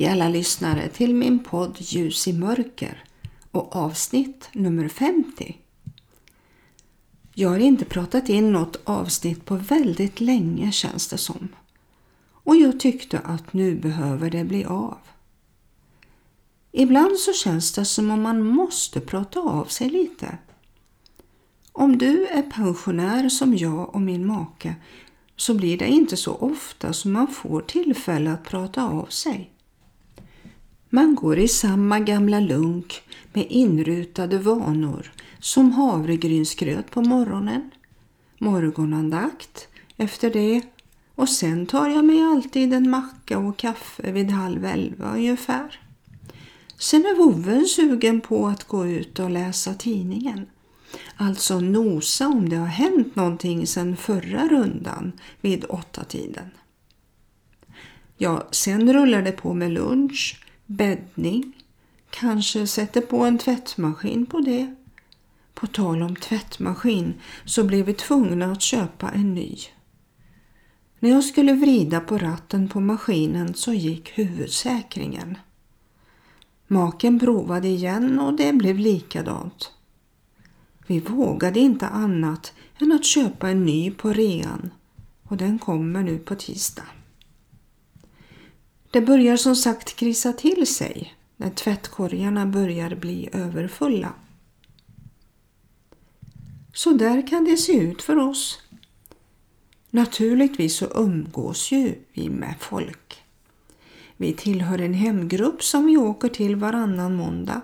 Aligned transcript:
Hej 0.00 0.08
alla 0.08 0.28
lyssnare 0.28 0.88
till 0.88 1.14
min 1.14 1.38
podd 1.38 1.76
Ljus 1.78 2.28
i 2.28 2.32
mörker 2.32 3.04
och 3.50 3.76
avsnitt 3.76 4.48
nummer 4.52 4.88
50. 4.88 5.56
Jag 7.34 7.48
har 7.48 7.58
inte 7.58 7.84
pratat 7.84 8.28
in 8.28 8.52
något 8.52 8.80
avsnitt 8.84 9.44
på 9.44 9.56
väldigt 9.56 10.20
länge 10.20 10.72
känns 10.72 11.08
det 11.08 11.18
som. 11.18 11.48
Och 12.32 12.56
jag 12.56 12.80
tyckte 12.80 13.18
att 13.18 13.52
nu 13.52 13.74
behöver 13.74 14.30
det 14.30 14.44
bli 14.44 14.64
av. 14.64 14.98
Ibland 16.72 17.18
så 17.18 17.32
känns 17.32 17.72
det 17.72 17.84
som 17.84 18.10
om 18.10 18.22
man 18.22 18.42
måste 18.42 19.00
prata 19.00 19.40
av 19.40 19.64
sig 19.64 19.88
lite. 19.88 20.38
Om 21.72 21.98
du 21.98 22.26
är 22.26 22.42
pensionär 22.42 23.28
som 23.28 23.56
jag 23.56 23.94
och 23.94 24.00
min 24.00 24.26
make 24.26 24.74
så 25.36 25.54
blir 25.54 25.78
det 25.78 25.88
inte 25.88 26.16
så 26.16 26.34
ofta 26.34 26.92
som 26.92 27.12
man 27.12 27.28
får 27.28 27.60
tillfälle 27.60 28.32
att 28.32 28.44
prata 28.44 28.84
av 28.84 29.06
sig. 29.06 29.50
Man 30.92 31.14
går 31.14 31.38
i 31.38 31.48
samma 31.48 32.00
gamla 32.00 32.40
lunk 32.40 33.02
med 33.32 33.46
inrutade 33.50 34.38
vanor 34.38 35.12
som 35.38 35.72
havregrynsgröt 35.72 36.90
på 36.90 37.02
morgonen, 37.02 37.70
morgonandakt 38.38 39.68
efter 39.96 40.30
det 40.30 40.62
och 41.14 41.28
sen 41.28 41.66
tar 41.66 41.88
jag 41.88 42.04
mig 42.04 42.22
alltid 42.22 42.72
en 42.72 42.90
macka 42.90 43.38
och 43.38 43.56
kaffe 43.56 44.12
vid 44.12 44.30
halv 44.30 44.64
elva 44.64 45.14
ungefär. 45.14 45.80
Sen 46.78 47.06
är 47.06 47.16
vovven 47.16 47.66
sugen 47.66 48.20
på 48.20 48.46
att 48.46 48.64
gå 48.64 48.86
ut 48.86 49.18
och 49.18 49.30
läsa 49.30 49.74
tidningen. 49.74 50.46
Alltså 51.16 51.60
nosa 51.60 52.28
om 52.28 52.48
det 52.48 52.56
har 52.56 52.66
hänt 52.66 53.16
någonting 53.16 53.66
sedan 53.66 53.96
förra 53.96 54.48
rundan 54.48 55.12
vid 55.40 55.64
åtta 55.68 56.04
tiden. 56.04 56.50
Ja, 58.16 58.48
sen 58.50 58.92
rullar 58.92 59.22
det 59.22 59.32
på 59.32 59.54
med 59.54 59.70
lunch 59.70 60.40
bäddning. 60.70 61.52
Kanske 62.10 62.66
sätter 62.66 63.00
på 63.00 63.24
en 63.24 63.38
tvättmaskin 63.38 64.26
på 64.26 64.40
det. 64.40 64.74
På 65.54 65.66
tal 65.66 66.02
om 66.02 66.16
tvättmaskin 66.16 67.14
så 67.44 67.64
blev 67.64 67.86
vi 67.86 67.94
tvungna 67.94 68.52
att 68.52 68.62
köpa 68.62 69.10
en 69.10 69.34
ny. 69.34 69.56
När 70.98 71.10
jag 71.10 71.24
skulle 71.24 71.52
vrida 71.52 72.00
på 72.00 72.18
ratten 72.18 72.68
på 72.68 72.80
maskinen 72.80 73.54
så 73.54 73.72
gick 73.72 74.18
huvudsäkringen. 74.18 75.38
Maken 76.66 77.18
provade 77.18 77.68
igen 77.68 78.18
och 78.18 78.36
det 78.36 78.52
blev 78.52 78.78
likadant. 78.78 79.72
Vi 80.86 81.00
vågade 81.00 81.60
inte 81.60 81.86
annat 81.86 82.52
än 82.78 82.92
att 82.92 83.04
köpa 83.04 83.48
en 83.48 83.64
ny 83.64 83.90
på 83.90 84.12
rean 84.12 84.70
och 85.22 85.36
den 85.36 85.58
kommer 85.58 86.02
nu 86.02 86.18
på 86.18 86.34
tisdag. 86.34 86.86
Det 88.90 89.00
börjar 89.00 89.36
som 89.36 89.56
sagt 89.56 89.96
krisa 89.96 90.32
till 90.32 90.66
sig 90.66 91.14
när 91.36 91.50
tvättkorgarna 91.50 92.46
börjar 92.46 92.94
bli 92.94 93.28
överfulla. 93.32 94.12
Så 96.72 96.92
där 96.92 97.26
kan 97.26 97.44
det 97.44 97.56
se 97.56 97.72
ut 97.72 98.02
för 98.02 98.16
oss. 98.16 98.58
Naturligtvis 99.90 100.76
så 100.76 100.86
umgås 100.86 101.72
ju 101.72 101.94
vi 102.12 102.30
med 102.30 102.54
folk. 102.58 103.22
Vi 104.16 104.32
tillhör 104.32 104.78
en 104.78 104.94
hemgrupp 104.94 105.62
som 105.62 105.86
vi 105.86 105.96
åker 105.96 106.28
till 106.28 106.56
varannan 106.56 107.14
måndag 107.14 107.60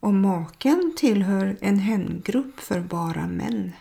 och 0.00 0.14
maken 0.14 0.92
tillhör 0.96 1.56
en 1.60 1.78
hemgrupp 1.78 2.60
för 2.60 2.80
bara 2.80 3.26
män. 3.26 3.72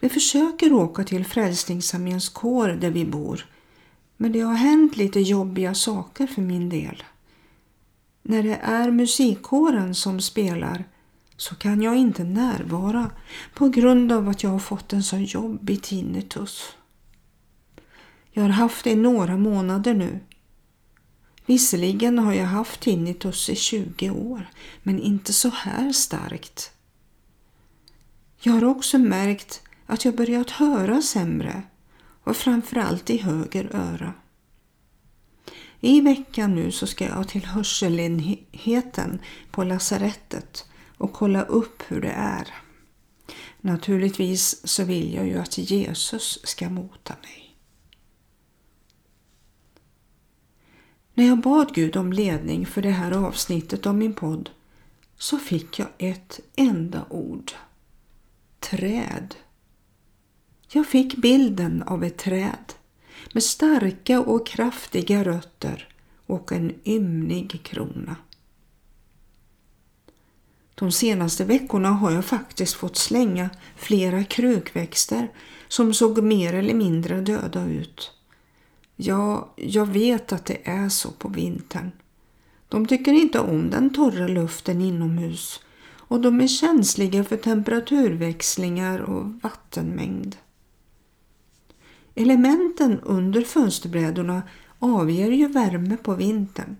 Vi 0.00 0.08
försöker 0.08 0.72
åka 0.72 1.04
till 1.04 1.26
Frälsningsarméns 1.26 2.28
kår 2.28 2.68
där 2.68 2.90
vi 2.90 3.04
bor 3.04 3.46
men 4.22 4.32
det 4.32 4.40
har 4.40 4.54
hänt 4.54 4.96
lite 4.96 5.20
jobbiga 5.20 5.74
saker 5.74 6.26
för 6.26 6.42
min 6.42 6.68
del. 6.68 7.02
När 8.22 8.42
det 8.42 8.54
är 8.62 8.90
musikkåren 8.90 9.94
som 9.94 10.20
spelar 10.20 10.84
så 11.36 11.54
kan 11.54 11.82
jag 11.82 11.96
inte 11.96 12.24
närvara 12.24 13.10
på 13.54 13.68
grund 13.68 14.12
av 14.12 14.28
att 14.28 14.42
jag 14.42 14.50
har 14.50 14.58
fått 14.58 14.92
en 14.92 15.02
så 15.02 15.16
jobbig 15.16 15.82
tinnitus. 15.82 16.76
Jag 18.32 18.42
har 18.42 18.50
haft 18.50 18.84
det 18.84 18.90
i 18.90 18.96
några 18.96 19.36
månader 19.36 19.94
nu. 19.94 20.20
Visserligen 21.46 22.18
har 22.18 22.32
jag 22.32 22.46
haft 22.46 22.80
tinnitus 22.80 23.48
i 23.48 23.56
20 23.56 24.10
år, 24.10 24.50
men 24.82 25.00
inte 25.00 25.32
så 25.32 25.48
här 25.48 25.92
starkt. 25.92 26.70
Jag 28.40 28.52
har 28.52 28.64
också 28.64 28.98
märkt 28.98 29.62
att 29.86 30.04
jag 30.04 30.16
börjat 30.16 30.50
höra 30.50 31.02
sämre 31.02 31.62
och 32.24 32.36
framförallt 32.36 33.10
i 33.10 33.18
höger 33.18 33.76
öra. 33.76 34.14
I 35.80 36.00
veckan 36.00 36.54
nu 36.54 36.70
så 36.70 36.86
ska 36.86 37.04
jag 37.04 37.28
till 37.28 37.44
hörselenheten 37.44 39.20
på 39.50 39.64
lasarettet 39.64 40.66
och 40.98 41.12
kolla 41.12 41.42
upp 41.42 41.82
hur 41.88 42.00
det 42.00 42.12
är. 42.12 42.48
Naturligtvis 43.60 44.68
så 44.68 44.84
vill 44.84 45.14
jag 45.14 45.26
ju 45.26 45.38
att 45.38 45.58
Jesus 45.58 46.46
ska 46.46 46.70
mota 46.70 47.16
mig. 47.22 47.56
När 51.14 51.26
jag 51.26 51.40
bad 51.40 51.74
Gud 51.74 51.96
om 51.96 52.12
ledning 52.12 52.66
för 52.66 52.82
det 52.82 52.90
här 52.90 53.12
avsnittet 53.12 53.86
av 53.86 53.94
min 53.94 54.14
podd 54.14 54.50
så 55.16 55.38
fick 55.38 55.78
jag 55.78 55.88
ett 55.98 56.40
enda 56.56 57.06
ord. 57.10 57.52
Träd. 58.60 59.34
Jag 60.74 60.86
fick 60.86 61.16
bilden 61.16 61.82
av 61.82 62.04
ett 62.04 62.18
träd 62.18 62.72
med 63.32 63.42
starka 63.42 64.20
och 64.20 64.46
kraftiga 64.46 65.24
rötter 65.24 65.88
och 66.26 66.52
en 66.52 66.74
ymnig 66.84 67.60
krona. 67.62 68.16
De 70.74 70.92
senaste 70.92 71.44
veckorna 71.44 71.90
har 71.90 72.10
jag 72.10 72.24
faktiskt 72.24 72.74
fått 72.74 72.96
slänga 72.96 73.50
flera 73.76 74.24
krukväxter 74.24 75.30
som 75.68 75.94
såg 75.94 76.22
mer 76.22 76.54
eller 76.54 76.74
mindre 76.74 77.20
döda 77.20 77.64
ut. 77.64 78.12
Ja, 78.96 79.52
jag 79.56 79.86
vet 79.86 80.32
att 80.32 80.46
det 80.46 80.68
är 80.68 80.88
så 80.88 81.10
på 81.10 81.28
vintern. 81.28 81.90
De 82.68 82.86
tycker 82.86 83.12
inte 83.12 83.40
om 83.40 83.70
den 83.70 83.94
torra 83.94 84.28
luften 84.28 84.80
inomhus 84.80 85.60
och 85.96 86.20
de 86.20 86.40
är 86.40 86.46
känsliga 86.46 87.24
för 87.24 87.36
temperaturväxlingar 87.36 88.98
och 89.00 89.32
vattenmängd. 89.42 90.36
Elementen 92.14 93.00
under 93.00 93.42
fönsterbrädorna 93.42 94.42
avger 94.78 95.30
ju 95.30 95.48
värme 95.48 95.96
på 95.96 96.14
vintern 96.14 96.76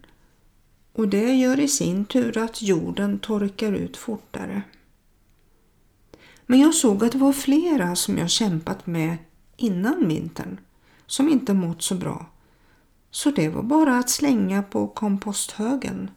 och 0.93 1.09
det 1.09 1.34
gör 1.34 1.60
i 1.60 1.69
sin 1.69 2.04
tur 2.04 2.38
att 2.38 2.62
jorden 2.62 3.19
torkar 3.19 3.72
ut 3.72 3.97
fortare. 3.97 4.62
Men 6.47 6.60
jag 6.60 6.75
såg 6.75 7.04
att 7.04 7.12
det 7.12 7.19
var 7.19 7.32
flera 7.32 7.97
som 7.97 8.19
jag 8.19 8.31
kämpat 8.31 8.87
med 8.87 9.16
innan 9.56 10.09
vintern 10.09 10.60
som 11.06 11.28
inte 11.28 11.54
mått 11.54 11.82
så 11.82 11.94
bra. 11.94 12.26
Så 13.10 13.31
det 13.31 13.48
var 13.48 13.62
bara 13.62 13.98
att 13.98 14.10
slänga 14.10 14.62
på 14.62 14.88
komposthögen. 14.88 16.10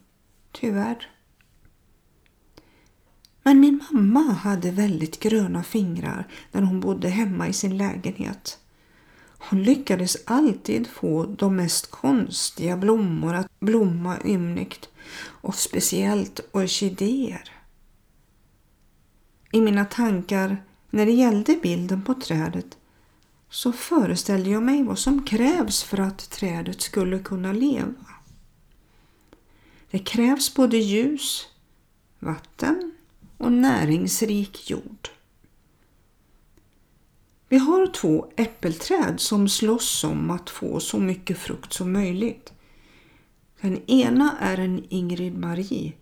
Tyvärr. 0.52 1.10
Men 3.44 3.60
min 3.60 3.84
mamma 3.92 4.34
hade 4.34 4.72
väldigt 4.72 5.20
gröna 5.20 5.64
fingrar 5.64 6.28
när 6.52 6.62
hon 6.62 6.80
bodde 6.80 7.10
hemma 7.10 7.48
i 7.48 7.54
sin 7.54 7.78
lägenhet. 7.78 8.60
Hon 9.50 9.64
lyckades 9.64 10.18
alltid 10.26 10.88
få 10.88 11.26
de 11.26 11.56
mest 11.56 11.92
konstiga 11.92 12.78
blommor 12.78 13.34
att 13.34 13.60
blomma 13.60 14.18
ymnigt 14.26 14.90
och 15.18 15.56
speciellt 15.56 16.40
orkidéer. 16.52 17.52
I 19.52 19.62
mina 19.62 19.86
tankar 19.86 20.64
när 20.90 21.06
det 21.06 21.12
gällde 21.12 21.56
bilden 21.64 22.02
på 22.02 22.14
trädet 22.14 22.78
så 23.50 23.72
föreställde 23.72 24.50
jag 24.50 24.64
mig 24.64 24.84
vad 24.84 25.00
som 25.00 25.24
krävs 25.24 25.84
för 25.84 26.00
att 26.00 26.30
trädet 26.30 26.82
skulle 26.82 27.20
kunna 27.20 27.52
leva. 27.54 27.94
Det 29.92 30.00
krävs 30.00 30.56
både 30.56 30.78
ljus, 30.78 31.48
vatten 32.20 32.92
och 33.38 33.52
näringsrik 33.52 34.70
jord. 34.70 35.10
Vi 37.50 37.58
har 37.58 37.88
två 37.88 38.32
äppelträd 38.36 39.20
som 39.20 39.50
slåss 39.50 40.04
om 40.04 40.30
att 40.30 40.50
få 40.50 40.80
så 40.80 41.00
mycket 41.00 41.38
frukt 41.38 41.74
som 41.74 41.94
möjligt. 41.94 42.54
Den 43.62 43.90
ena 43.90 44.38
är 44.40 44.58
en 44.58 44.84
Ingrid 44.90 45.38
Marie 45.38 45.94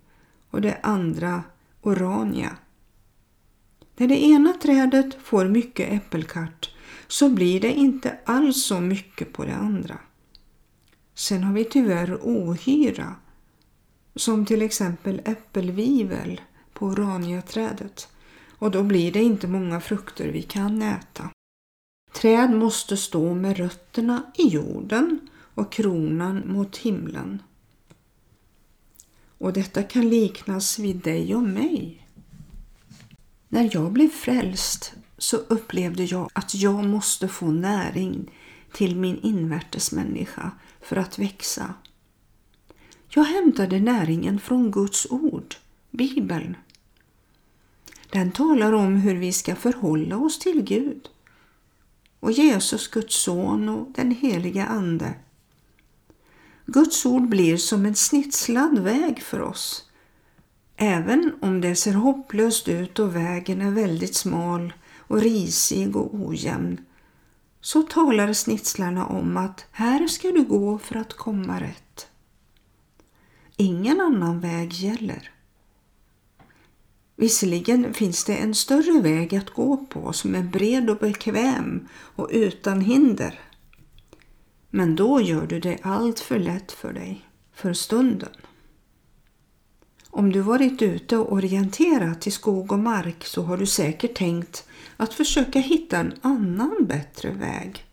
och 0.50 0.62
det 0.62 0.80
andra 0.84 1.44
Orania. 1.81 2.57
När 3.98 4.07
det 4.07 4.24
ena 4.24 4.54
trädet 4.54 5.13
får 5.24 5.45
mycket 5.45 5.94
äppelkart 5.94 6.69
så 7.07 7.30
blir 7.30 7.60
det 7.60 7.74
inte 7.74 8.18
alls 8.25 8.66
så 8.66 8.80
mycket 8.80 9.34
på 9.34 9.46
det 9.46 9.56
andra. 9.56 9.98
Sen 11.16 11.44
har 11.44 11.54
vi 11.54 11.66
tyvärr 11.66 12.19
ohyra 12.22 13.16
som 14.16 14.46
till 14.46 14.62
exempel 14.62 15.22
äppelvivel 15.25 16.42
på 16.74 16.86
oraniaträdet 16.86 18.07
och 18.63 18.71
då 18.71 18.83
blir 18.83 19.12
det 19.12 19.24
inte 19.24 19.48
många 19.48 19.80
frukter 19.80 20.27
vi 20.27 20.42
kan 20.42 20.81
äta. 20.81 21.30
Träd 22.13 22.51
måste 22.51 22.98
stå 22.98 23.33
med 23.33 23.57
rötterna 23.57 24.31
i 24.38 24.48
jorden 24.48 25.30
och 25.33 25.71
kronan 25.71 26.44
mot 26.45 26.77
himlen. 26.77 27.42
Och 29.38 29.54
detta 29.54 29.83
kan 29.83 30.10
liknas 30.10 30.80
vid 30.80 30.95
dig 30.95 31.36
och 31.36 31.44
mig. 31.44 32.07
När 33.48 33.69
jag 33.74 33.92
blev 33.92 34.10
frälst 34.10 34.94
så 35.18 35.38
upplevde 35.38 36.04
jag 36.04 36.30
att 36.33 36.56
jag 36.56 36.86
måste 36.86 37.27
få 37.27 37.51
näring 37.51 38.31
till 38.74 38.95
min 38.95 39.19
invärtes 39.19 39.92
människa 39.92 40.51
för 40.81 40.95
att 40.95 41.19
växa. 41.19 41.74
Jag 43.10 43.24
hämtade 43.24 43.80
näringen 43.80 44.39
från 44.39 44.71
Guds 44.71 45.07
ord, 45.10 45.56
Bibeln. 45.92 46.56
Den 48.13 48.31
talar 48.31 48.74
om 48.74 48.95
hur 48.95 49.15
vi 49.15 49.33
ska 49.33 49.56
förhålla 49.56 50.18
oss 50.18 50.39
till 50.39 50.62
Gud 50.62 51.10
och 52.19 52.31
Jesus, 52.31 52.88
Guds 52.88 53.15
son 53.15 53.69
och 53.69 53.88
den 53.95 54.12
heliga 54.12 54.65
Ande. 54.65 55.13
Guds 56.65 57.06
ord 57.06 57.30
blir 57.30 57.57
som 57.57 57.86
en 57.86 57.95
snitslad 57.95 58.80
väg 58.80 59.21
för 59.21 59.42
oss. 59.42 59.89
Även 60.75 61.33
om 61.42 61.62
det 61.62 61.75
ser 61.75 61.94
hopplöst 61.94 62.68
ut 62.68 63.00
och 63.00 63.15
vägen 63.15 63.62
är 63.62 63.71
väldigt 63.71 64.15
smal 64.15 64.74
och 64.98 65.21
risig 65.21 65.95
och 65.95 66.13
ojämn 66.13 66.86
så 67.62 67.83
talar 67.83 68.33
snitslarna 68.33 69.06
om 69.06 69.38
att 69.38 69.65
här 69.71 70.07
ska 70.07 70.31
du 70.31 70.44
gå 70.44 70.77
för 70.77 70.95
att 70.95 71.13
komma 71.13 71.62
rätt. 71.62 72.07
Ingen 73.57 74.01
annan 74.01 74.39
väg 74.39 74.74
gäller. 74.74 75.33
Visserligen 77.15 77.94
finns 77.94 78.24
det 78.24 78.36
en 78.36 78.56
större 78.56 79.01
väg 79.01 79.36
att 79.36 79.50
gå 79.50 79.77
på 79.77 80.13
som 80.13 80.36
är 80.36 80.44
bred 80.44 80.89
och 80.89 80.98
bekväm 80.98 81.88
och 81.92 82.30
utan 82.31 82.81
hinder. 82.81 83.39
Men 84.69 84.95
då 84.95 85.21
gör 85.21 85.48
du 85.48 85.60
det 85.60 85.80
allt 85.81 86.19
för 86.19 86.39
lätt 86.39 86.71
för 86.71 86.94
dig, 86.94 87.25
för 87.54 87.74
stunden. 87.74 88.30
Om 90.10 90.31
du 90.31 90.42
varit 90.42 90.81
ute 90.81 91.18
och 91.18 91.33
orienterat 91.33 92.27
i 92.27 92.31
skog 92.31 92.71
och 92.71 92.80
mark 92.80 93.25
så 93.25 93.44
har 93.44 93.57
du 93.57 93.65
säkert 93.65 94.15
tänkt 94.15 94.68
att 94.98 95.13
försöka 95.13 95.60
hitta 95.60 95.98
en 95.98 96.13
annan 96.21 96.75
bättre 96.80 97.31
väg. 97.31 97.86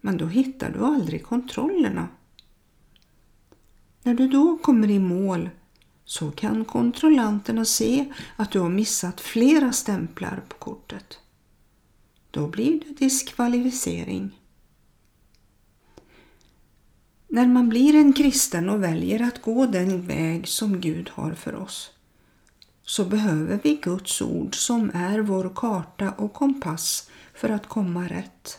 Men 0.00 0.16
då 0.16 0.26
hittar 0.26 0.70
du 0.70 0.84
aldrig 0.84 1.24
kontrollerna. 1.24 2.08
När 4.02 4.14
du 4.14 4.28
då 4.28 4.58
kommer 4.62 4.90
i 4.90 4.98
mål 4.98 5.50
så 6.08 6.30
kan 6.30 6.64
kontrollanterna 6.64 7.64
se 7.64 8.12
att 8.36 8.50
du 8.50 8.60
har 8.60 8.68
missat 8.68 9.20
flera 9.20 9.72
stämplar 9.72 10.42
på 10.48 10.56
kortet. 10.56 11.18
Då 12.30 12.46
blir 12.46 12.80
det 12.80 13.04
diskvalificering. 13.04 14.40
När 17.28 17.46
man 17.46 17.68
blir 17.68 17.94
en 17.94 18.12
kristen 18.12 18.68
och 18.68 18.82
väljer 18.82 19.22
att 19.22 19.42
gå 19.42 19.66
den 19.66 20.06
väg 20.06 20.48
som 20.48 20.80
Gud 20.80 21.10
har 21.14 21.34
för 21.34 21.54
oss 21.54 21.90
så 22.82 23.04
behöver 23.04 23.60
vi 23.62 23.76
Guds 23.76 24.22
ord 24.22 24.54
som 24.54 24.90
är 24.94 25.18
vår 25.18 25.52
karta 25.54 26.10
och 26.10 26.32
kompass 26.32 27.10
för 27.34 27.48
att 27.48 27.66
komma 27.66 28.08
rätt. 28.08 28.58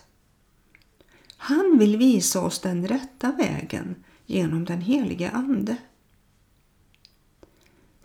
Han 1.37 1.77
vill 1.79 1.97
visa 1.97 2.41
oss 2.41 2.59
den 2.59 2.87
rätta 2.87 3.31
vägen 3.31 3.95
genom 4.25 4.65
den 4.65 4.81
helige 4.81 5.29
Ande. 5.29 5.77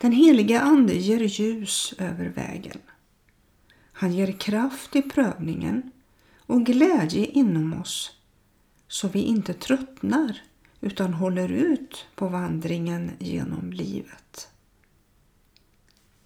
Den 0.04 0.12
heliga 0.12 0.60
Ande 0.60 0.94
ger 0.94 1.20
ljus 1.20 1.94
över 1.98 2.28
vägen. 2.28 2.78
Han 3.92 4.12
ger 4.12 4.32
kraft 4.32 4.96
i 4.96 5.02
prövningen 5.02 5.90
och 6.46 6.66
glädje 6.66 7.26
inom 7.26 7.80
oss 7.80 8.16
så 8.88 9.08
vi 9.08 9.22
inte 9.22 9.54
tröttnar 9.54 10.42
utan 10.80 11.14
håller 11.14 11.48
ut 11.48 12.06
på 12.14 12.28
vandringen 12.28 13.10
genom 13.18 13.72
livet. 13.72 14.48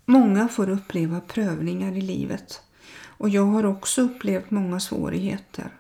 Många 0.04 0.48
får 0.48 0.70
uppleva 0.70 1.20
prövningar 1.20 1.92
i 1.92 2.00
livet 2.00 2.62
och 3.04 3.28
jag 3.28 3.46
har 3.46 3.66
också 3.66 4.02
upplevt 4.02 4.50
många 4.50 4.81
svårigheter. 4.81 5.70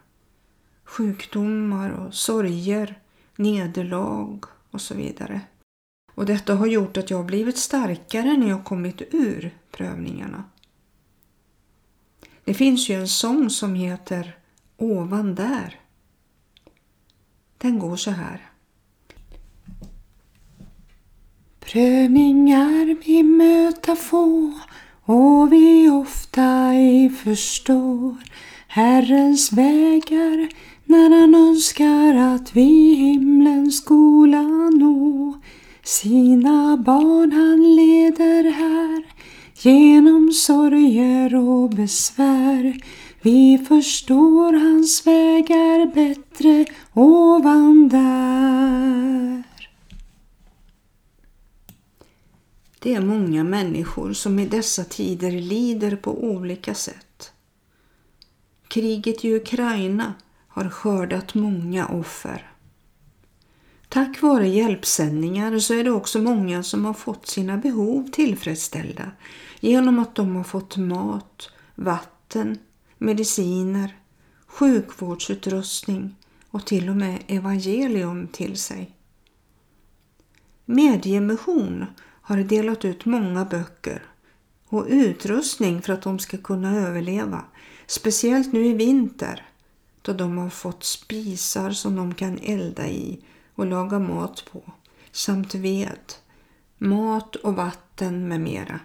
Sjukdomar 0.84 1.90
och 1.90 2.14
sorger, 2.14 2.98
nederlag 3.36 4.44
och 4.70 4.80
så 4.80 4.94
vidare. 4.94 5.40
Och 6.18 6.26
detta 6.26 6.54
har 6.54 6.66
gjort 6.66 6.96
att 6.96 7.10
jag 7.10 7.26
blivit 7.26 7.58
starkare 7.58 8.36
när 8.36 8.48
jag 8.48 8.64
kommit 8.64 9.02
ur 9.10 9.54
prövningarna. 9.70 10.44
Det 12.44 12.54
finns 12.54 12.88
ju 12.88 12.94
en 12.94 13.08
sång 13.08 13.50
som 13.50 13.74
heter 13.74 14.36
Ovan 14.76 15.34
där. 15.34 15.80
Den 17.58 17.78
går 17.78 17.96
så 17.96 18.10
här. 18.10 18.50
Prövningar 21.60 22.96
vi 23.06 23.22
möta 23.22 23.96
få 23.96 24.52
och 25.04 25.52
vi 25.52 25.90
ofta 25.90 26.72
ej 26.72 27.10
förstår 27.10 28.16
Herrens 28.68 29.52
vägar 29.52 30.48
när 30.84 31.20
han 31.20 31.34
önskar 31.34 32.14
att 32.14 32.56
vi 32.56 32.94
himlens 32.94 33.78
skola 33.78 34.42
nå. 34.70 35.34
Sina 35.88 36.76
barn 36.76 37.32
han 37.32 37.76
leder 37.76 38.50
här 38.50 39.04
genom 39.54 40.32
sorger 40.32 41.34
och 41.34 41.70
besvär. 41.70 42.80
Vi 43.22 43.58
förstår 43.68 44.52
hans 44.52 45.06
vägar 45.06 45.94
bättre 45.94 46.66
ovan 46.92 47.88
där. 47.88 49.42
Det 52.78 52.94
är 52.94 53.00
många 53.00 53.44
människor 53.44 54.12
som 54.12 54.38
i 54.38 54.46
dessa 54.46 54.84
tider 54.84 55.32
lider 55.32 55.96
på 55.96 56.24
olika 56.24 56.74
sätt. 56.74 57.32
Kriget 58.68 59.24
i 59.24 59.34
Ukraina 59.34 60.14
har 60.48 60.70
skördat 60.70 61.34
många 61.34 61.86
offer. 61.86 62.57
Tack 63.88 64.22
vare 64.22 64.48
hjälpsändningar 64.48 65.58
så 65.58 65.74
är 65.74 65.84
det 65.84 65.90
också 65.90 66.18
många 66.18 66.62
som 66.62 66.84
har 66.84 66.94
fått 66.94 67.26
sina 67.26 67.56
behov 67.56 68.10
tillfredsställda 68.12 69.10
genom 69.60 69.98
att 69.98 70.14
de 70.14 70.36
har 70.36 70.44
fått 70.44 70.76
mat, 70.76 71.50
vatten, 71.74 72.58
mediciner, 72.98 73.96
sjukvårdsutrustning 74.46 76.16
och 76.50 76.66
till 76.66 76.88
och 76.88 76.96
med 76.96 77.22
evangelium 77.26 78.26
till 78.26 78.56
sig. 78.56 78.94
Mediemission 80.64 81.86
har 82.00 82.36
delat 82.36 82.84
ut 82.84 83.04
många 83.04 83.44
böcker 83.44 84.02
och 84.68 84.86
utrustning 84.88 85.82
för 85.82 85.92
att 85.92 86.02
de 86.02 86.18
ska 86.18 86.36
kunna 86.36 86.76
överleva, 86.76 87.44
speciellt 87.86 88.52
nu 88.52 88.66
i 88.66 88.72
vinter 88.72 89.46
då 90.02 90.12
de 90.12 90.38
har 90.38 90.50
fått 90.50 90.84
spisar 90.84 91.70
som 91.70 91.96
de 91.96 92.14
kan 92.14 92.38
elda 92.38 92.88
i 92.88 93.20
och 93.58 93.66
laga 93.66 93.98
mat 93.98 94.44
på 94.52 94.62
samt 95.12 95.54
ved, 95.54 96.12
mat 96.78 97.36
och 97.36 97.54
vatten 97.54 98.28
med 98.28 98.40
mera. 98.40 98.80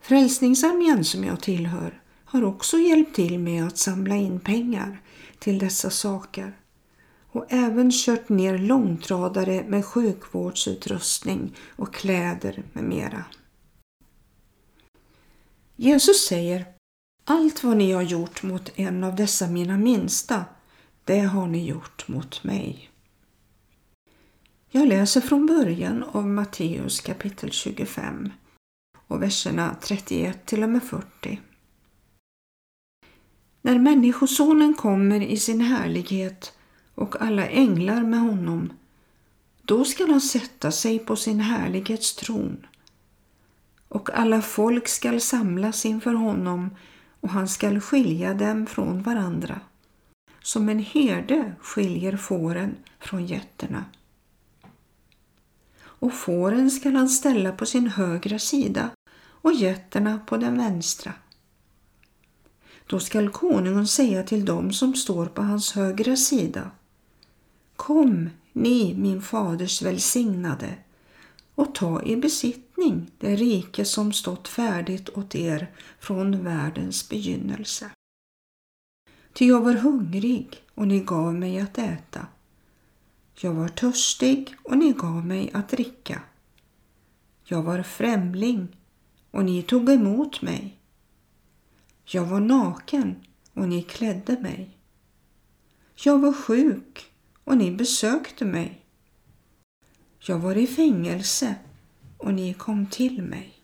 Frälsningsarmén 0.00 1.04
som 1.04 1.24
jag 1.24 1.40
tillhör 1.40 2.02
har 2.24 2.44
också 2.44 2.78
hjälpt 2.78 3.16
till 3.16 3.38
med 3.38 3.66
att 3.66 3.78
samla 3.78 4.14
in 4.16 4.40
pengar 4.40 5.02
till 5.38 5.58
dessa 5.58 5.90
saker 5.90 6.58
och 7.32 7.46
även 7.48 7.90
kört 7.92 8.28
ner 8.28 8.58
långtradare 8.58 9.64
med 9.68 9.84
sjukvårdsutrustning 9.84 11.56
och 11.76 11.94
kläder 11.94 12.62
med 12.72 12.84
mera. 12.84 13.24
Jesus 15.76 16.26
säger 16.26 16.66
allt 17.24 17.64
vad 17.64 17.76
ni 17.76 17.92
har 17.92 18.02
gjort 18.02 18.42
mot 18.42 18.70
en 18.74 19.04
av 19.04 19.16
dessa 19.16 19.46
mina 19.46 19.76
minsta, 19.76 20.44
det 21.08 21.20
har 21.20 21.46
ni 21.46 21.66
gjort 21.66 22.08
mot 22.08 22.44
mig. 22.44 22.90
Jag 24.70 24.88
läser 24.88 25.20
från 25.20 25.46
början 25.46 26.02
av 26.02 26.26
Matteus 26.26 27.00
kapitel 27.00 27.50
25 27.50 28.32
och 29.06 29.22
verserna 29.22 29.76
31 29.80 30.46
till 30.46 30.62
och 30.62 30.68
med 30.68 30.82
40. 30.82 31.40
När 33.62 33.78
Människosonen 33.78 34.74
kommer 34.74 35.20
i 35.20 35.36
sin 35.36 35.60
härlighet 35.60 36.52
och 36.94 37.22
alla 37.22 37.46
änglar 37.46 38.02
med 38.02 38.20
honom, 38.20 38.72
då 39.62 39.84
skall 39.84 40.10
han 40.10 40.20
sätta 40.20 40.72
sig 40.72 40.98
på 40.98 41.16
sin 41.16 41.40
härlighets 41.40 42.16
tron 42.16 42.66
och 43.88 44.10
alla 44.10 44.42
folk 44.42 44.88
skall 44.88 45.20
samlas 45.20 45.86
inför 45.86 46.14
honom 46.14 46.70
och 47.20 47.30
han 47.30 47.48
skall 47.48 47.80
skilja 47.80 48.34
dem 48.34 48.66
från 48.66 49.02
varandra, 49.02 49.60
som 50.48 50.68
en 50.68 50.78
herde 50.78 51.52
skiljer 51.60 52.16
fåren 52.16 52.76
från 53.00 53.26
getterna. 53.26 53.84
Och 55.80 56.14
fåren 56.14 56.70
skall 56.70 56.94
han 56.94 57.08
ställa 57.08 57.52
på 57.52 57.66
sin 57.66 57.86
högra 57.86 58.38
sida 58.38 58.90
och 59.18 59.52
getterna 59.52 60.20
på 60.26 60.36
den 60.36 60.58
vänstra. 60.58 61.12
Då 62.86 63.00
skall 63.00 63.30
konungen 63.30 63.86
säga 63.86 64.22
till 64.22 64.44
dem 64.44 64.72
som 64.72 64.94
står 64.94 65.26
på 65.26 65.42
hans 65.42 65.72
högra 65.72 66.16
sida 66.16 66.70
Kom, 67.76 68.30
ni 68.52 68.94
min 68.94 69.22
faders 69.22 69.82
välsignade, 69.82 70.74
och 71.54 71.74
ta 71.74 72.02
i 72.02 72.16
besittning 72.16 73.10
det 73.18 73.36
rike 73.36 73.84
som 73.84 74.12
stått 74.12 74.48
färdigt 74.48 75.08
åt 75.08 75.34
er 75.34 75.70
från 75.98 76.44
världens 76.44 77.08
begynnelse. 77.08 77.90
Ty 79.38 79.46
jag 79.46 79.60
var 79.60 79.72
hungrig 79.72 80.62
och 80.74 80.88
ni 80.88 81.00
gav 81.00 81.34
mig 81.34 81.60
att 81.60 81.78
äta. 81.78 82.26
Jag 83.40 83.52
var 83.52 83.68
törstig 83.68 84.54
och 84.62 84.78
ni 84.78 84.92
gav 84.92 85.26
mig 85.26 85.50
att 85.54 85.68
dricka. 85.68 86.22
Jag 87.44 87.62
var 87.62 87.82
främling 87.82 88.76
och 89.30 89.44
ni 89.44 89.62
tog 89.62 89.90
emot 89.90 90.42
mig. 90.42 90.78
Jag 92.04 92.24
var 92.24 92.40
naken 92.40 93.16
och 93.54 93.68
ni 93.68 93.82
klädde 93.82 94.40
mig. 94.40 94.76
Jag 95.94 96.18
var 96.18 96.32
sjuk 96.32 97.12
och 97.44 97.56
ni 97.56 97.70
besökte 97.70 98.44
mig. 98.44 98.84
Jag 100.18 100.38
var 100.38 100.56
i 100.56 100.66
fängelse 100.66 101.54
och 102.16 102.34
ni 102.34 102.54
kom 102.54 102.86
till 102.86 103.22
mig. 103.22 103.54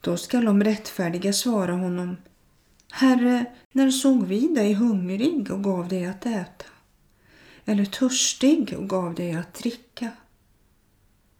Då 0.00 0.16
skall 0.16 0.44
de 0.44 0.64
rättfärdiga 0.64 1.32
svara 1.32 1.72
honom 1.72 2.16
Herre, 2.98 3.44
när 3.72 3.90
såg 3.90 4.26
vi 4.26 4.48
dig 4.48 4.72
hungrig 4.72 5.50
och 5.50 5.64
gav 5.64 5.88
dig 5.88 6.06
att 6.06 6.26
äta? 6.26 6.66
Eller 7.64 7.84
törstig 7.84 8.74
och 8.78 8.88
gav 8.88 9.14
dig 9.14 9.32
att 9.32 9.54
dricka? 9.54 10.10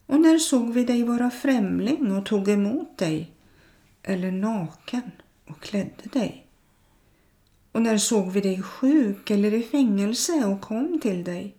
Och 0.06 0.20
när 0.20 0.38
såg 0.38 0.72
vi 0.72 0.84
dig 0.84 1.02
vara 1.02 1.30
främling 1.30 2.16
och 2.16 2.26
tog 2.26 2.48
emot 2.48 2.98
dig? 2.98 3.30
Eller 4.02 4.30
naken 4.30 5.10
och 5.46 5.60
klädde 5.60 6.08
dig? 6.12 6.46
Och 7.72 7.82
när 7.82 7.98
såg 7.98 8.30
vi 8.30 8.40
dig 8.40 8.62
sjuk 8.62 9.30
eller 9.30 9.54
i 9.54 9.62
fängelse 9.62 10.32
och 10.32 10.60
kom 10.60 11.00
till 11.00 11.24
dig? 11.24 11.56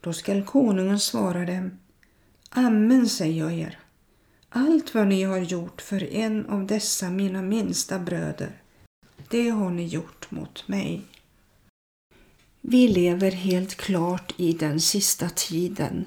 Då 0.00 0.12
skall 0.12 0.44
konungen 0.44 1.00
svara 1.00 1.44
dem, 1.44 1.78
Amen 2.50 3.08
säger 3.08 3.44
jag 3.44 3.52
er. 3.52 3.78
Allt 4.50 4.94
vad 4.94 5.06
ni 5.06 5.22
har 5.22 5.38
gjort 5.38 5.82
för 5.82 6.14
en 6.14 6.46
av 6.46 6.66
dessa 6.66 7.10
mina 7.10 7.42
minsta 7.42 7.98
bröder, 7.98 8.62
det 9.28 9.48
har 9.48 9.70
ni 9.70 9.86
gjort 9.86 10.30
mot 10.30 10.68
mig. 10.68 11.02
Vi 12.60 12.88
lever 12.88 13.30
helt 13.30 13.74
klart 13.74 14.34
i 14.36 14.52
den 14.52 14.80
sista 14.80 15.28
tiden 15.28 16.04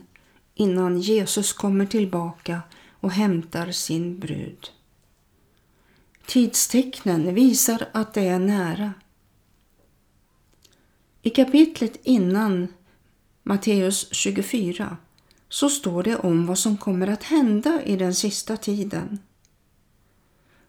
innan 0.56 1.00
Jesus 1.00 1.54
kommer 1.54 1.86
tillbaka 1.86 2.62
och 3.00 3.12
hämtar 3.12 3.72
sin 3.72 4.20
brud. 4.20 4.72
Tidstecknen 6.26 7.34
visar 7.36 7.88
att 7.92 8.14
det 8.14 8.28
är 8.28 8.40
nära. 8.40 8.94
I 11.22 11.30
kapitlet 11.30 12.00
innan 12.04 12.68
Matteus 13.44 14.14
24 14.14 14.98
så 15.52 15.70
står 15.70 16.04
det 16.04 16.16
om 16.16 16.46
vad 16.46 16.60
som 16.60 16.78
kommer 16.78 17.08
att 17.08 17.24
hända 17.24 17.84
i 17.86 17.96
den 17.96 18.16
sista 18.16 18.58
tiden. 18.58 19.20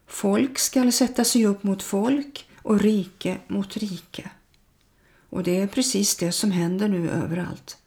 Folk 0.06 0.58
skall 0.58 0.92
sätta 0.92 1.24
sig 1.24 1.46
upp 1.46 1.62
mot 1.62 1.82
folk 1.82 2.48
och 2.62 2.80
rike 2.80 3.38
mot 3.48 3.76
rike. 3.76 4.30
Och 5.30 5.42
det 5.42 5.60
är 5.60 5.66
precis 5.66 6.16
det 6.16 6.32
som 6.32 6.50
händer 6.50 6.88
nu 6.88 7.10
överallt. 7.10 7.78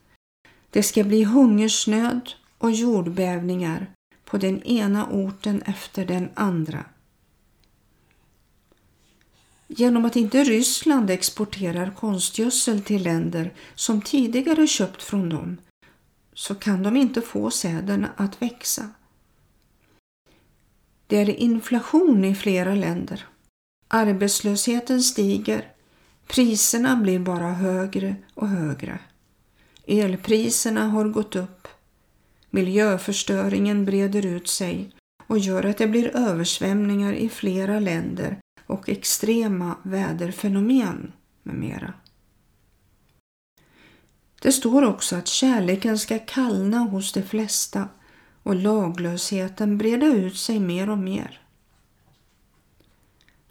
Det 0.70 0.82
ska 0.82 1.04
bli 1.04 1.24
hungersnöd 1.24 2.30
och 2.58 2.70
jordbävningar 2.70 3.90
på 4.24 4.38
den 4.38 4.62
ena 4.62 5.08
orten 5.10 5.62
efter 5.62 6.06
den 6.06 6.28
andra. 6.34 6.84
Genom 9.66 10.04
att 10.04 10.16
inte 10.16 10.44
Ryssland 10.44 11.10
exporterar 11.10 11.94
konstgödsel 11.94 12.82
till 12.82 13.02
länder 13.02 13.54
som 13.74 14.02
tidigare 14.02 14.66
köpt 14.66 15.02
från 15.02 15.28
dem 15.28 15.56
så 16.36 16.54
kan 16.54 16.82
de 16.82 16.96
inte 16.96 17.20
få 17.20 17.50
säden 17.50 18.06
att 18.16 18.42
växa. 18.42 18.90
Det 21.06 21.16
är 21.16 21.30
inflation 21.30 22.24
i 22.24 22.34
flera 22.34 22.74
länder. 22.74 23.26
Arbetslösheten 23.88 25.02
stiger. 25.02 25.72
Priserna 26.26 26.96
blir 26.96 27.18
bara 27.18 27.52
högre 27.52 28.16
och 28.34 28.48
högre. 28.48 28.98
Elpriserna 29.86 30.88
har 30.88 31.04
gått 31.04 31.36
upp. 31.36 31.68
Miljöförstöringen 32.50 33.84
breder 33.84 34.26
ut 34.26 34.48
sig 34.48 34.90
och 35.26 35.38
gör 35.38 35.64
att 35.64 35.78
det 35.78 35.86
blir 35.86 36.16
översvämningar 36.16 37.12
i 37.12 37.28
flera 37.28 37.80
länder 37.80 38.38
och 38.66 38.88
extrema 38.88 39.76
väderfenomen 39.82 41.12
med 41.42 41.54
mera. 41.54 41.94
Det 44.46 44.52
står 44.52 44.82
också 44.82 45.16
att 45.16 45.28
kärleken 45.28 45.98
ska 45.98 46.18
kallna 46.18 46.78
hos 46.78 47.12
de 47.12 47.22
flesta 47.22 47.88
och 48.42 48.54
laglösheten 48.54 49.78
breda 49.78 50.06
ut 50.06 50.36
sig 50.36 50.60
mer 50.60 50.90
och 50.90 50.98
mer. 50.98 51.40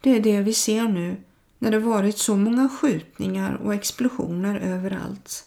Det 0.02 0.10
är 0.10 0.20
det 0.20 0.42
vi 0.42 0.54
ser 0.54 0.88
nu 0.88 1.18
när 1.60 1.72
det 1.72 1.80
varit 1.80 2.18
så 2.18 2.36
många 2.36 2.70
skjutningar 2.70 3.54
och 3.54 3.74
explosioner 3.74 4.60
överallt. 4.60 5.46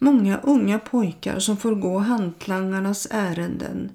Många 0.00 0.38
unga 0.38 0.78
pojkar 0.78 1.38
som 1.38 1.56
får 1.56 1.74
gå 1.74 1.98
hantlangarnas 1.98 3.08
ärenden. 3.10 3.90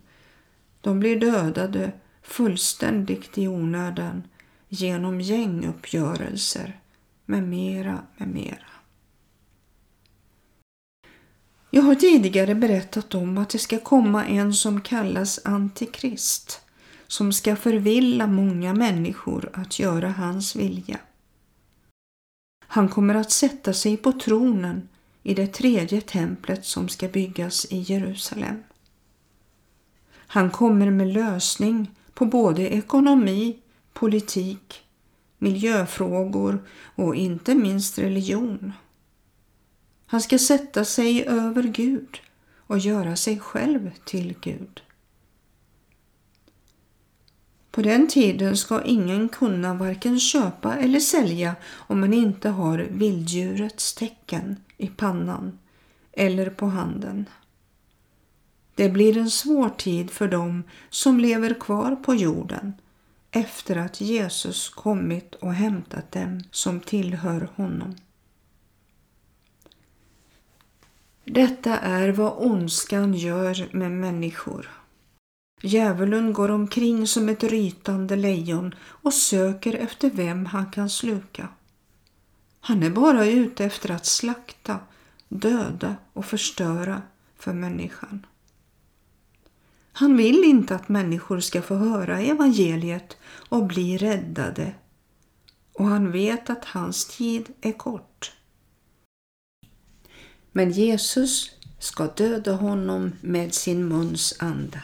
De 0.81 0.99
blir 0.99 1.19
dödade 1.19 1.91
fullständigt 2.21 3.37
i 3.37 3.47
onödan 3.47 4.23
genom 4.69 5.21
gänguppgörelser 5.21 6.79
med 7.25 7.43
mera, 7.43 7.99
med 8.17 8.27
mera. 8.27 8.72
Jag 11.75 11.81
har 11.83 11.95
tidigare 11.95 12.55
berättat 12.55 13.15
om 13.15 13.37
att 13.37 13.49
det 13.49 13.59
ska 13.59 13.79
komma 13.79 14.25
en 14.25 14.53
som 14.53 14.81
kallas 14.81 15.39
Antikrist 15.43 16.61
som 17.07 17.33
ska 17.33 17.55
förvilla 17.55 18.27
många 18.27 18.73
människor 18.73 19.49
att 19.53 19.79
göra 19.79 20.09
hans 20.09 20.55
vilja. 20.55 20.99
Han 22.59 22.89
kommer 22.89 23.15
att 23.15 23.31
sätta 23.31 23.73
sig 23.73 23.97
på 23.97 24.11
tronen 24.11 24.89
i 25.23 25.33
det 25.33 25.47
tredje 25.47 26.01
templet 26.01 26.65
som 26.65 26.89
ska 26.89 27.07
byggas 27.07 27.65
i 27.69 27.77
Jerusalem. 27.77 28.63
Han 30.15 30.51
kommer 30.51 30.91
med 30.91 31.07
lösning 31.07 31.91
på 32.13 32.25
både 32.25 32.69
ekonomi, 32.69 33.57
politik, 33.93 34.81
miljöfrågor 35.37 36.63
och 36.95 37.15
inte 37.15 37.55
minst 37.55 37.99
religion. 37.99 38.73
Han 40.13 40.21
ska 40.21 40.39
sätta 40.39 40.85
sig 40.85 41.25
över 41.27 41.63
Gud 41.63 42.21
och 42.57 42.79
göra 42.79 43.15
sig 43.15 43.39
själv 43.39 43.91
till 44.05 44.35
Gud. 44.41 44.81
På 47.71 47.81
den 47.81 48.07
tiden 48.07 48.57
ska 48.57 48.83
ingen 48.83 49.29
kunna 49.29 49.73
varken 49.73 50.19
köpa 50.19 50.75
eller 50.75 50.99
sälja 50.99 51.55
om 51.71 51.99
man 51.99 52.13
inte 52.13 52.49
har 52.49 52.77
vilddjurets 52.77 53.93
tecken 53.93 54.55
i 54.77 54.87
pannan 54.87 55.59
eller 56.11 56.49
på 56.49 56.65
handen. 56.65 57.25
Det 58.75 58.89
blir 58.89 59.17
en 59.17 59.31
svår 59.31 59.69
tid 59.69 60.11
för 60.11 60.27
dem 60.27 60.63
som 60.89 61.19
lever 61.19 61.53
kvar 61.53 61.95
på 61.95 62.15
jorden 62.15 62.73
efter 63.31 63.75
att 63.75 64.01
Jesus 64.01 64.69
kommit 64.69 65.35
och 65.35 65.53
hämtat 65.53 66.11
dem 66.11 66.43
som 66.51 66.79
tillhör 66.79 67.49
honom. 67.55 67.95
Detta 71.25 71.79
är 71.79 72.09
vad 72.09 72.33
ondskan 72.37 73.13
gör 73.13 73.69
med 73.71 73.91
människor. 73.91 74.69
Djävulen 75.61 76.33
går 76.33 76.51
omkring 76.51 77.07
som 77.07 77.29
ett 77.29 77.43
rytande 77.43 78.15
lejon 78.15 78.75
och 78.85 79.13
söker 79.13 79.73
efter 79.73 80.09
vem 80.09 80.45
han 80.45 80.71
kan 80.71 80.89
sluka. 80.89 81.47
Han 82.59 82.83
är 82.83 82.89
bara 82.89 83.25
ute 83.25 83.65
efter 83.65 83.91
att 83.91 84.05
slakta, 84.05 84.79
döda 85.29 85.95
och 86.13 86.25
förstöra 86.25 87.01
för 87.37 87.53
människan. 87.53 88.25
Han 89.91 90.17
vill 90.17 90.43
inte 90.43 90.75
att 90.75 90.89
människor 90.89 91.39
ska 91.39 91.61
få 91.61 91.75
höra 91.75 92.19
evangeliet 92.19 93.17
och 93.49 93.65
bli 93.65 93.97
räddade 93.97 94.73
och 95.73 95.85
han 95.85 96.11
vet 96.11 96.49
att 96.49 96.65
hans 96.65 97.05
tid 97.05 97.53
är 97.61 97.71
kort. 97.71 98.31
Men 100.55 100.71
Jesus 100.71 101.51
ska 101.79 102.07
döda 102.07 102.51
honom 102.51 103.11
med 103.21 103.53
sin 103.53 103.87
muns 103.87 104.35
anda. 104.39 104.81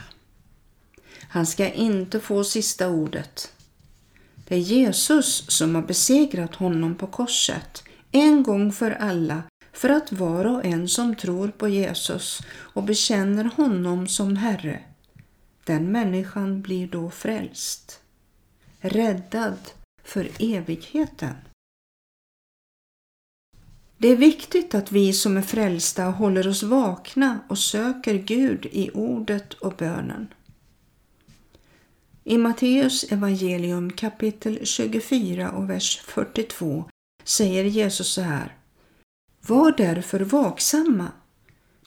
Han 1.21 1.45
ska 1.45 1.71
inte 1.71 2.19
få 2.19 2.43
sista 2.43 2.89
ordet. 2.89 3.51
Det 4.47 4.55
är 4.55 4.59
Jesus 4.59 5.51
som 5.51 5.75
har 5.75 5.81
besegrat 5.81 6.55
honom 6.55 6.95
på 6.95 7.07
korset 7.07 7.83
en 8.11 8.43
gång 8.43 8.71
för 8.71 8.91
alla 8.91 9.43
för 9.73 9.89
att 9.89 10.11
var 10.11 10.45
och 10.45 10.65
en 10.65 10.89
som 10.89 11.15
tror 11.15 11.47
på 11.47 11.67
Jesus 11.67 12.41
och 12.49 12.83
bekänner 12.83 13.43
honom 13.43 14.07
som 14.07 14.35
Herre, 14.35 14.79
den 15.63 15.91
människan 15.91 16.61
blir 16.61 16.87
då 16.87 17.09
frälst, 17.09 17.99
räddad 18.79 19.57
för 20.03 20.29
evigheten. 20.39 21.35
Det 24.01 24.07
är 24.07 24.15
viktigt 24.15 24.75
att 24.75 24.91
vi 24.91 25.13
som 25.13 25.37
är 25.37 25.41
frälsta 25.41 26.03
håller 26.03 26.47
oss 26.47 26.63
vakna 26.63 27.39
och 27.47 27.57
söker 27.57 28.13
Gud 28.13 28.65
i 28.65 28.91
ordet 28.93 29.53
och 29.53 29.73
bönen. 29.77 30.33
I 32.23 32.37
Matteus 32.37 33.03
evangelium 33.03 33.91
kapitel 33.91 34.59
24 34.63 35.51
och 35.51 35.69
vers 35.69 36.01
42 36.05 36.85
säger 37.23 37.63
Jesus 37.63 38.07
så 38.07 38.21
här. 38.21 38.57
Var 39.41 39.73
därför 39.77 40.19
vaksamma, 40.19 41.11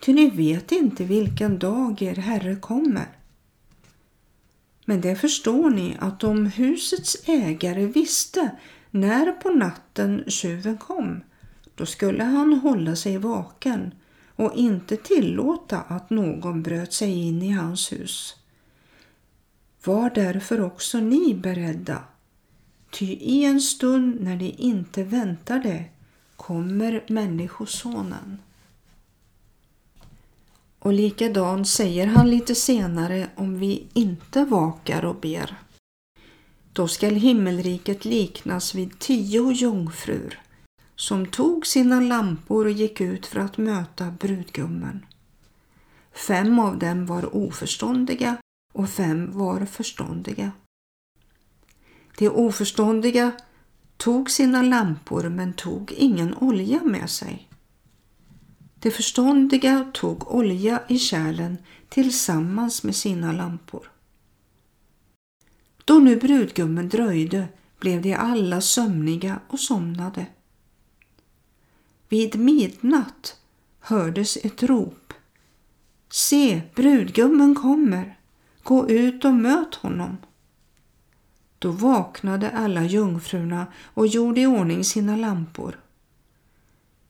ty 0.01 0.13
ni 0.13 0.31
vet 0.31 0.73
inte 0.73 1.05
vilken 1.05 1.59
dag 1.59 2.03
er 2.03 2.15
Herre 2.15 2.57
kommer. 2.57 3.09
Men 4.85 5.01
det 5.01 5.17
förstår 5.17 5.71
ni 5.71 5.97
att 6.01 6.25
om 6.25 6.47
husets 6.47 7.29
ägare 7.29 7.87
visste 7.87 8.51
när 8.91 9.33
på 9.33 9.51
natten 9.51 10.25
tjuven 10.27 10.79
kom, 10.79 11.23
då 11.75 11.87
skulle 11.87 12.25
han 12.25 12.53
hålla 12.53 12.97
sig 12.97 13.19
vaken 13.19 13.95
och 14.37 14.57
inte 14.57 14.97
tillåta 14.97 15.81
att 15.81 16.11
någon 16.11 16.63
bröt 16.63 16.93
sig 16.93 17.29
in 17.29 17.43
i 17.43 17.51
hans 17.51 17.93
hus. 17.93 18.37
Var 19.85 20.11
därför 20.11 20.61
också 20.61 20.99
ni 20.99 21.35
beredda, 21.35 22.05
ty 22.91 23.07
i 23.07 23.45
en 23.45 23.61
stund 23.61 24.21
när 24.21 24.37
ni 24.37 24.55
inte 24.59 25.05
väntar 25.05 25.59
det 25.59 25.85
kommer 26.37 27.05
Människosonen. 27.09 28.39
Och 30.79 30.93
likadant 30.93 31.69
säger 31.69 32.07
han 32.07 32.31
lite 32.31 32.55
senare 32.55 33.29
om 33.37 33.59
vi 33.59 33.87
inte 33.93 34.45
vakar 34.45 35.05
och 35.05 35.17
ber. 35.17 35.57
Då 36.73 36.89
skall 36.89 37.15
himmelriket 37.15 38.05
liknas 38.05 38.75
vid 38.75 38.99
tio 38.99 39.53
jungfrur 39.53 40.41
som 41.03 41.27
tog 41.27 41.67
sina 41.67 42.01
lampor 42.01 42.65
och 42.65 42.71
gick 42.71 43.01
ut 43.01 43.27
för 43.27 43.41
att 43.41 43.59
möta 43.59 44.11
brudgummen. 44.11 45.07
Fem 46.13 46.59
av 46.59 46.79
dem 46.79 47.07
var 47.07 47.37
oförståndiga 47.37 48.37
och 48.73 48.89
fem 48.91 49.31
var 49.33 49.67
förståndiga. 49.67 50.53
De 52.19 52.29
oförståndiga 52.29 53.33
tog 53.97 54.31
sina 54.31 54.63
lampor 54.63 55.29
men 55.29 55.53
tog 55.53 55.93
ingen 55.93 56.35
olja 56.35 56.81
med 56.83 57.11
sig. 57.11 57.49
De 58.75 58.91
förståndiga 58.91 59.91
tog 59.95 60.35
olja 60.35 60.83
i 60.89 60.99
kärlen 60.99 61.59
tillsammans 61.89 62.83
med 62.83 62.97
sina 62.97 63.33
lampor. 63.33 63.91
Då 65.85 65.95
nu 65.95 66.17
brudgummen 66.17 66.89
dröjde 66.89 67.49
blev 67.81 68.03
de 68.03 68.15
alla 68.15 68.61
sömniga 68.61 69.41
och 69.49 69.61
somnade. 69.61 70.27
Vid 72.13 72.39
midnatt 72.39 73.37
hördes 73.81 74.37
ett 74.37 74.63
rop. 74.63 75.13
Se, 76.11 76.63
brudgummen 76.75 77.55
kommer. 77.55 78.19
Gå 78.63 78.91
ut 78.91 79.25
och 79.25 79.35
möt 79.35 79.75
honom. 79.75 80.17
Då 81.59 81.71
vaknade 81.71 82.51
alla 82.51 82.85
jungfrurna 82.85 83.67
och 83.95 84.07
gjorde 84.07 84.41
i 84.41 84.47
ordning 84.47 84.85
sina 84.85 85.17
lampor. 85.17 85.81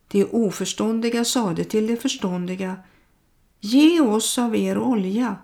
De 0.07 0.25
oförståndiga 0.25 1.25
sade 1.25 1.63
till 1.63 1.87
de 1.87 1.97
förståndiga 1.97 2.75
Ge 3.59 3.99
oss 4.01 4.37
av 4.37 4.55
er 4.55 4.77
olja, 4.77 5.35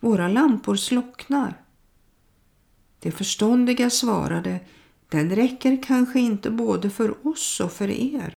våra 0.00 0.28
lampor 0.28 0.76
slocknar. 0.76 1.64
De 3.00 3.12
förståndiga 3.12 3.90
svarade 3.90 4.60
Den 5.08 5.36
räcker 5.36 5.82
kanske 5.82 6.20
inte 6.20 6.50
både 6.50 6.90
för 6.90 7.26
oss 7.28 7.60
och 7.60 7.72
för 7.72 7.90
er. 7.90 8.34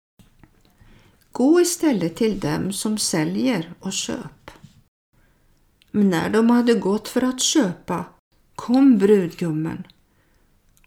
Gå 1.34 1.62
istället 1.62 2.16
till 2.16 2.40
dem 2.40 2.74
som 2.74 2.98
säljer 2.98 3.74
och 3.80 3.94
köp. 3.94 4.52
Men 5.92 6.10
när 6.10 6.30
de 6.30 6.50
hade 6.50 6.74
gått 6.74 7.08
för 7.08 7.24
att 7.24 7.42
köpa 7.42 8.06
kom 8.56 8.98
brudgummen 8.98 9.84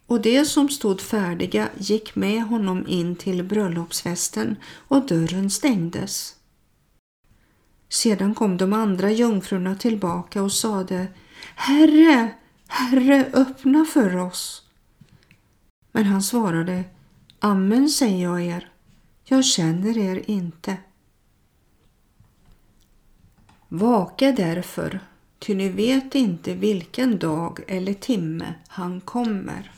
och 0.06 0.20
de 0.20 0.44
som 0.44 0.68
stod 0.68 1.00
färdiga 1.00 1.68
gick 1.78 2.16
med 2.16 2.42
honom 2.42 2.84
in 2.88 3.16
till 3.16 3.44
bröllopsfesten 3.44 4.56
och 4.88 5.06
dörren 5.06 5.50
stängdes. 5.50 6.36
Sedan 7.88 8.34
kom 8.34 8.56
de 8.56 8.72
andra 8.72 9.10
jungfrurna 9.10 9.74
tillbaka 9.74 10.42
och 10.42 10.52
sade 10.52 11.06
Herre, 11.54 12.34
Herre, 12.68 13.30
öppna 13.32 13.84
för 13.84 14.16
oss. 14.16 14.62
Men 15.92 16.04
han 16.04 16.22
svarade 16.22 16.84
Amen 17.38 17.88
säger 17.88 18.22
jag 18.22 18.42
er, 18.42 18.70
jag 19.28 19.44
känner 19.44 19.98
er 19.98 20.30
inte. 20.30 20.76
Vaka 23.68 24.32
därför, 24.32 25.00
ty 25.38 25.54
ni 25.54 25.68
vet 25.68 26.14
inte 26.14 26.54
vilken 26.54 27.18
dag 27.18 27.60
eller 27.68 27.94
timme 27.94 28.54
han 28.68 29.00
kommer. 29.00 29.72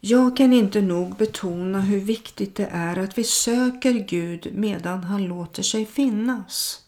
Jag 0.00 0.36
kan 0.36 0.52
inte 0.52 0.80
nog 0.80 1.16
betona 1.16 1.80
hur 1.80 2.00
viktigt 2.00 2.54
det 2.54 2.68
är 2.72 2.98
att 2.98 3.18
vi 3.18 3.24
söker 3.24 3.92
Gud 3.92 4.48
medan 4.54 5.04
han 5.04 5.24
låter 5.24 5.62
sig 5.62 5.86
finnas. 5.86 6.82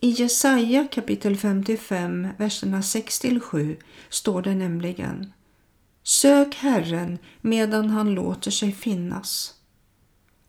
I 0.00 0.10
Jesaja 0.10 0.88
kapitel 0.92 1.36
55, 1.36 2.28
verserna 2.38 2.80
6-7 2.80 3.76
står 4.08 4.42
det 4.42 4.54
nämligen 4.54 5.32
Sök 6.04 6.54
Herren 6.54 7.18
medan 7.40 7.90
han 7.90 8.14
låter 8.14 8.50
sig 8.50 8.72
finnas. 8.72 9.54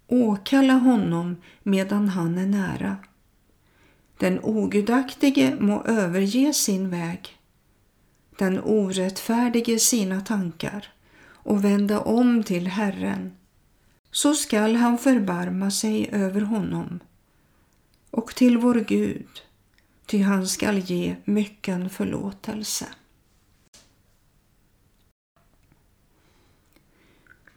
Åkalla 0.08 0.74
honom 0.74 1.36
medan 1.64 2.10
han 2.10 2.38
är 2.38 2.46
nära. 2.46 2.98
Den 4.18 4.40
ogudaktige 4.44 5.56
må 5.60 5.84
överge 5.84 6.54
sin 6.54 6.90
väg 6.90 7.36
den 8.38 8.60
orättfärdige 8.64 9.80
sina 9.80 10.22
tankar 10.22 10.94
och 11.28 11.66
vända 11.66 12.00
om 12.00 12.44
till 12.44 12.68
Herren, 12.68 13.32
så 14.12 14.34
skall 14.34 14.76
han 14.76 14.98
förbarma 14.98 15.72
sig 15.72 16.10
över 16.12 16.42
honom 16.42 17.00
och 18.12 18.36
till 18.36 18.58
vår 18.58 18.76
Gud, 18.88 19.28
ty 20.06 20.22
han 20.22 20.48
skall 20.48 20.78
ge 20.80 21.16
mycken 21.26 21.90
förlåtelse. 21.90 22.86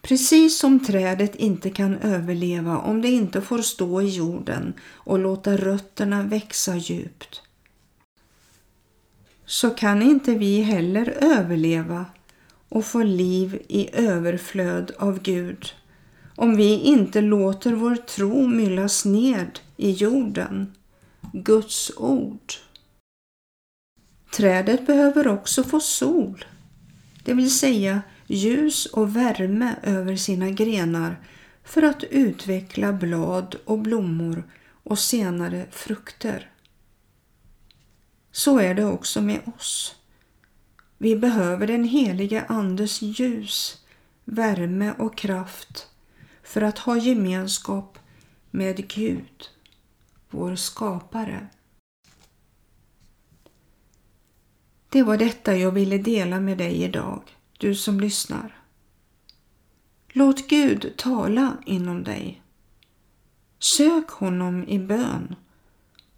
Precis 0.08 0.58
som 0.58 0.84
trädet 0.84 1.34
inte 1.34 1.70
kan 1.70 1.98
överleva 1.98 2.78
om 2.78 3.02
det 3.02 3.08
inte 3.08 3.40
får 3.40 3.58
stå 3.58 4.02
i 4.02 4.08
jorden 4.08 4.74
och 4.82 5.18
låta 5.18 5.56
rötterna 5.56 6.22
växa 6.22 6.76
djupt, 6.76 7.42
så 9.46 9.70
kan 9.70 10.02
inte 10.02 10.34
vi 10.34 10.62
heller 10.62 11.10
överleva 11.20 12.06
och 12.68 12.84
få 12.84 13.02
liv 13.02 13.62
i 13.68 13.96
överflöd 13.96 14.90
av 14.98 15.22
Gud 15.22 15.72
om 16.36 16.56
vi 16.56 16.80
inte 16.80 17.20
låter 17.20 17.72
vår 17.72 17.96
tro 17.96 18.46
myllas 18.46 19.04
ned 19.04 19.58
i 19.76 19.90
jorden, 19.90 20.74
Guds 21.32 21.92
ord. 21.96 22.52
Trädet 24.30 24.86
behöver 24.86 25.28
också 25.28 25.62
få 25.62 25.80
sol, 25.80 26.44
det 27.24 27.34
vill 27.34 27.58
säga 27.58 28.02
ljus 28.30 28.86
och 28.86 29.16
värme 29.16 29.76
över 29.82 30.16
sina 30.16 30.50
grenar 30.50 31.16
för 31.64 31.82
att 31.82 32.04
utveckla 32.04 32.92
blad 32.92 33.56
och 33.64 33.78
blommor 33.78 34.50
och 34.82 34.98
senare 34.98 35.66
frukter. 35.70 36.50
Så 38.32 38.58
är 38.58 38.74
det 38.74 38.84
också 38.84 39.20
med 39.20 39.40
oss. 39.56 39.94
Vi 40.98 41.16
behöver 41.16 41.66
den 41.66 41.84
heliga 41.84 42.44
Andes 42.48 43.02
ljus, 43.02 43.84
värme 44.24 44.92
och 44.98 45.16
kraft 45.16 45.88
för 46.42 46.62
att 46.62 46.78
ha 46.78 46.96
gemenskap 46.96 47.98
med 48.50 48.88
Gud, 48.88 49.48
vår 50.30 50.56
skapare. 50.56 51.46
Det 54.88 55.02
var 55.02 55.16
detta 55.16 55.56
jag 55.56 55.70
ville 55.70 55.98
dela 55.98 56.40
med 56.40 56.58
dig 56.58 56.82
idag, 56.82 57.22
du 57.58 57.74
som 57.74 58.00
lyssnar. 58.00 58.58
Låt 60.08 60.48
Gud 60.48 60.92
tala 60.96 61.56
inom 61.66 62.04
dig. 62.04 62.42
Sök 63.58 64.10
honom 64.10 64.68
i 64.68 64.78
bön 64.78 65.34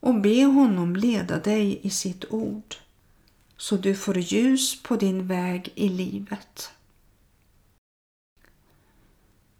och 0.00 0.20
be 0.20 0.44
honom 0.44 0.96
leda 0.96 1.38
dig 1.38 1.80
i 1.82 1.90
sitt 1.90 2.24
ord 2.30 2.76
så 3.56 3.76
du 3.76 3.94
får 3.94 4.18
ljus 4.18 4.82
på 4.82 4.96
din 4.96 5.26
väg 5.26 5.72
i 5.74 5.88
livet. 5.88 6.70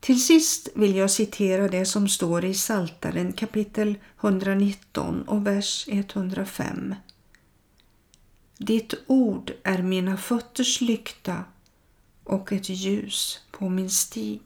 Till 0.00 0.24
sist 0.24 0.68
vill 0.74 0.96
jag 0.96 1.10
citera 1.10 1.68
det 1.68 1.86
som 1.86 2.08
står 2.08 2.44
i 2.44 2.54
Saltaren 2.54 3.32
kapitel 3.32 3.98
119 4.20 5.22
och 5.22 5.46
vers 5.46 5.84
105. 5.88 6.94
Ditt 8.58 8.94
ord 9.06 9.52
är 9.62 9.82
mina 9.82 10.16
fötters 10.16 10.80
lykta 10.80 11.44
och 12.30 12.52
ett 12.52 12.68
ljus 12.68 13.40
på 13.50 13.68
min 13.68 13.90
stig. 13.90 14.42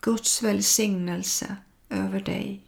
Guds 0.00 0.42
välsignelse 0.42 1.56
över 1.88 2.20
dig. 2.20 2.60